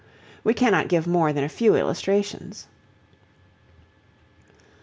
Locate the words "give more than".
0.87-1.43